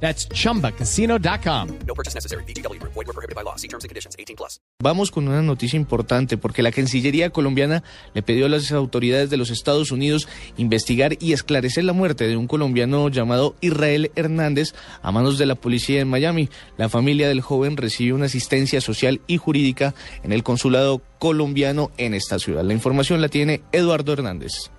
That's 0.00 0.28
chumbacasino.com. 0.28 1.68
No 1.86 1.94
purchase 1.94 2.14
necessary. 2.14 2.44
BGW. 2.44 2.80
Void 2.82 3.06
were 3.06 3.12
prohibited 3.12 3.34
by 3.34 3.42
law. 3.42 3.56
See 3.56 3.68
terms 3.68 3.84
and 3.84 3.88
conditions. 3.88 4.14
18 4.18 4.36
plus. 4.36 4.60
Vamos 4.82 5.10
con 5.10 5.26
una 5.26 5.40
noticia 5.42 5.78
importante 5.78 6.36
porque 6.36 6.62
la 6.62 6.70
Cancillería 6.70 7.30
colombiana 7.30 7.82
le 8.12 8.22
pidió 8.22 8.46
a 8.46 8.48
las 8.50 8.70
autoridades 8.72 9.30
de 9.30 9.38
los 9.38 9.50
Estados 9.50 9.90
Unidos 9.90 10.28
investigar 10.58 11.16
y 11.18 11.32
esclarecer 11.32 11.84
la 11.84 11.94
muerte 11.94 12.28
de 12.28 12.36
un 12.36 12.46
colombiano 12.46 13.08
llamado 13.08 13.56
Israel 13.62 14.10
Hernández 14.16 14.74
a 15.02 15.12
manos 15.12 15.38
de 15.38 15.46
la 15.46 15.54
policía 15.54 16.00
en 16.00 16.08
Miami. 16.08 16.50
La 16.76 16.90
familia 16.90 17.28
del 17.28 17.40
joven 17.40 17.78
recibe 17.78 18.12
una 18.12 18.26
asistencia 18.26 18.82
social 18.82 19.22
y 19.26 19.38
jurídica 19.38 19.94
en 20.22 20.32
el 20.32 20.42
consulado 20.42 21.00
colombiano 21.18 21.90
en 21.96 22.12
esta 22.12 22.38
ciudad. 22.38 22.64
La 22.64 22.74
información 22.74 23.22
la 23.22 23.28
tiene 23.28 23.62
Eduardo 23.72 24.12
Hernández. 24.12 24.70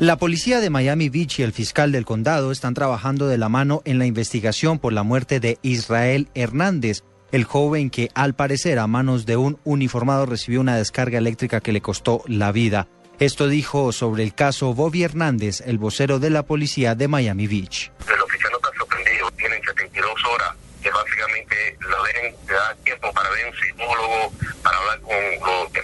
La 0.00 0.16
policía 0.16 0.60
de 0.60 0.70
Miami 0.70 1.08
Beach 1.08 1.40
y 1.40 1.42
el 1.42 1.52
fiscal 1.52 1.90
del 1.90 2.04
condado 2.04 2.52
están 2.52 2.72
trabajando 2.72 3.26
de 3.26 3.36
la 3.36 3.48
mano 3.48 3.82
en 3.84 3.98
la 3.98 4.06
investigación 4.06 4.78
por 4.78 4.92
la 4.92 5.02
muerte 5.02 5.40
de 5.40 5.58
Israel 5.62 6.28
Hernández, 6.36 7.02
el 7.32 7.42
joven 7.42 7.90
que 7.90 8.08
al 8.14 8.36
parecer 8.36 8.78
a 8.78 8.86
manos 8.86 9.26
de 9.26 9.36
un 9.36 9.58
uniformado 9.64 10.24
recibió 10.24 10.60
una 10.60 10.76
descarga 10.76 11.18
eléctrica 11.18 11.60
que 11.60 11.72
le 11.72 11.80
costó 11.80 12.22
la 12.28 12.52
vida. 12.52 12.86
Esto 13.18 13.48
dijo 13.48 13.90
sobre 13.90 14.22
el 14.22 14.36
caso 14.36 14.72
Bobby 14.72 15.02
Hernández, 15.02 15.62
el 15.66 15.78
vocero 15.78 16.20
de 16.20 16.30
la 16.30 16.44
policía 16.44 16.94
de 16.94 17.08
Miami 17.08 17.48
Beach. 17.48 17.90
El 18.06 18.20
oficial 18.20 18.52
no 18.52 18.58
está 18.58 18.78
sorprendido, 18.78 19.28
tienen 19.32 19.60
72 19.64 20.12
horas 20.32 20.54
que 20.80 20.90
básicamente 20.90 21.76
da 22.46 22.72
tiempo 22.84 23.12
para 23.12 23.30
ver 23.30 23.46
un 23.46 24.62
para 24.62 24.78
hablar 24.78 25.00
con. 25.00 25.77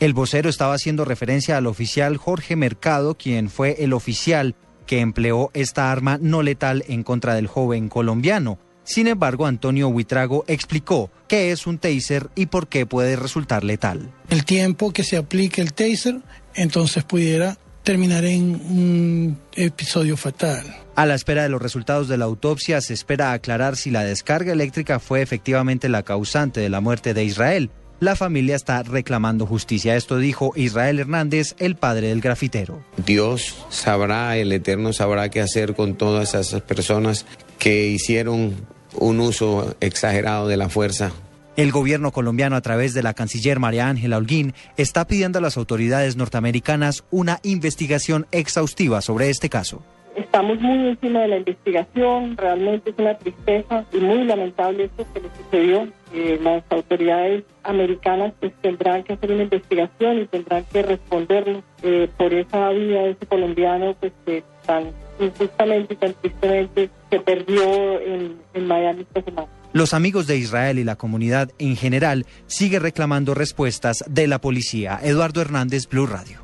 El 0.00 0.12
vocero 0.12 0.48
estaba 0.48 0.74
haciendo 0.74 1.04
referencia 1.04 1.56
al 1.56 1.66
oficial 1.66 2.18
Jorge 2.18 2.54
Mercado, 2.54 3.16
quien 3.16 3.50
fue 3.50 3.76
el 3.80 3.92
oficial 3.92 4.54
que 4.86 5.00
empleó 5.00 5.50
esta 5.54 5.90
arma 5.90 6.18
no 6.20 6.42
letal 6.42 6.84
en 6.86 7.02
contra 7.02 7.34
del 7.34 7.48
joven 7.48 7.88
colombiano. 7.88 8.60
Sin 8.84 9.08
embargo, 9.08 9.46
Antonio 9.46 9.88
Huitrago 9.88 10.44
explicó 10.46 11.10
qué 11.26 11.50
es 11.50 11.66
un 11.66 11.78
taser 11.78 12.30
y 12.36 12.46
por 12.46 12.68
qué 12.68 12.86
puede 12.86 13.16
resultar 13.16 13.64
letal. 13.64 14.10
El 14.30 14.44
tiempo 14.44 14.92
que 14.92 15.02
se 15.02 15.16
aplique 15.16 15.60
el 15.60 15.72
taser, 15.72 16.20
entonces 16.54 17.02
pudiera 17.02 17.58
terminar 17.82 18.24
en 18.24 18.54
un 18.54 19.38
episodio 19.56 20.16
fatal. 20.16 20.64
A 20.94 21.06
la 21.06 21.16
espera 21.16 21.42
de 21.42 21.48
los 21.48 21.60
resultados 21.60 22.06
de 22.06 22.18
la 22.18 22.24
autopsia, 22.26 22.80
se 22.80 22.94
espera 22.94 23.32
aclarar 23.32 23.76
si 23.76 23.90
la 23.90 24.04
descarga 24.04 24.52
eléctrica 24.52 25.00
fue 25.00 25.22
efectivamente 25.22 25.88
la 25.88 26.04
causante 26.04 26.60
de 26.60 26.68
la 26.68 26.80
muerte 26.80 27.14
de 27.14 27.24
Israel. 27.24 27.70
La 28.00 28.14
familia 28.14 28.54
está 28.54 28.84
reclamando 28.84 29.44
justicia. 29.44 29.96
Esto 29.96 30.18
dijo 30.18 30.52
Israel 30.54 31.00
Hernández, 31.00 31.56
el 31.58 31.74
padre 31.74 32.08
del 32.08 32.20
grafitero. 32.20 32.80
Dios 33.04 33.66
sabrá, 33.70 34.36
el 34.36 34.52
Eterno 34.52 34.92
sabrá 34.92 35.30
qué 35.30 35.40
hacer 35.40 35.74
con 35.74 35.96
todas 35.96 36.34
esas 36.34 36.62
personas 36.62 37.26
que 37.58 37.88
hicieron 37.88 38.54
un 38.94 39.18
uso 39.18 39.74
exagerado 39.80 40.46
de 40.46 40.56
la 40.56 40.68
fuerza. 40.68 41.10
El 41.56 41.72
gobierno 41.72 42.12
colombiano, 42.12 42.54
a 42.54 42.60
través 42.60 42.94
de 42.94 43.02
la 43.02 43.14
canciller 43.14 43.58
María 43.58 43.88
Ángela 43.88 44.18
Holguín, 44.18 44.54
está 44.76 45.08
pidiendo 45.08 45.40
a 45.40 45.42
las 45.42 45.56
autoridades 45.56 46.14
norteamericanas 46.14 47.02
una 47.10 47.40
investigación 47.42 48.28
exhaustiva 48.30 49.02
sobre 49.02 49.28
este 49.28 49.48
caso. 49.48 49.82
Estamos 50.18 50.60
muy 50.60 50.88
encima 50.88 51.20
de 51.20 51.28
la 51.28 51.36
investigación, 51.36 52.36
realmente 52.36 52.90
es 52.90 52.96
una 52.98 53.16
tristeza 53.16 53.84
y 53.92 53.98
muy 53.98 54.24
lamentable 54.24 54.84
esto 54.84 55.06
que 55.14 55.20
le 55.20 55.28
sucedió. 55.36 55.88
Eh, 56.12 56.40
las 56.42 56.64
autoridades 56.70 57.44
americanas 57.62 58.32
pues 58.40 58.52
tendrán 58.60 59.04
que 59.04 59.12
hacer 59.12 59.30
una 59.30 59.44
investigación 59.44 60.18
y 60.18 60.26
tendrán 60.26 60.64
que 60.72 60.82
respondernos 60.82 61.62
eh, 61.82 62.08
por 62.16 62.34
esa 62.34 62.70
vida 62.70 63.02
de 63.02 63.10
ese 63.10 63.26
colombiano 63.26 63.94
pues 64.00 64.12
que 64.26 64.42
tan 64.66 64.90
injustamente 65.20 65.94
y 65.94 65.96
tan 65.96 66.14
tristemente 66.14 66.90
se 67.10 67.20
perdió 67.20 68.00
en, 68.00 68.38
en 68.54 68.66
Miami 68.66 69.02
esta 69.02 69.22
semana. 69.22 69.48
Los 69.72 69.94
amigos 69.94 70.26
de 70.26 70.36
Israel 70.36 70.80
y 70.80 70.84
la 70.84 70.96
comunidad 70.96 71.50
en 71.60 71.76
general 71.76 72.26
sigue 72.46 72.80
reclamando 72.80 73.34
respuestas 73.34 74.02
de 74.08 74.26
la 74.26 74.40
policía. 74.40 74.98
Eduardo 75.00 75.42
Hernández, 75.42 75.86
Blue 75.88 76.06
Radio. 76.06 76.40